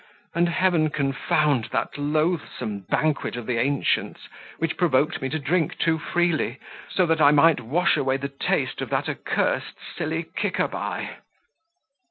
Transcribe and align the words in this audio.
And 0.33 0.49
Heaven 0.49 0.89
confound 0.89 1.65
that 1.65 1.95
loathsome 1.95 2.87
banquet 2.89 3.35
of 3.35 3.45
the 3.45 3.59
ancients, 3.59 4.27
which 4.57 4.75
provoked 4.75 5.21
me 5.21 5.29
to 5.29 5.37
drink 5.37 5.77
too 5.77 5.99
freely, 5.99 6.57
that 6.97 7.21
I 7.21 7.29
might 7.29 7.59
wash 7.59 7.97
away 7.97 8.17
the 8.17 8.27
taste 8.27 8.81
of 8.81 8.89
that 8.89 9.07
accursed 9.07 9.75
sillikicaby." 9.95 11.07